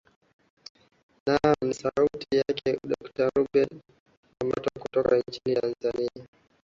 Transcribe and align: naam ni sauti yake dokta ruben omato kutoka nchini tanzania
naam 1.25 1.55
ni 1.65 1.73
sauti 1.73 2.27
yake 2.41 2.69
dokta 2.91 3.29
ruben 3.35 3.69
omato 4.43 4.69
kutoka 4.79 5.17
nchini 5.27 5.55
tanzania 5.55 6.27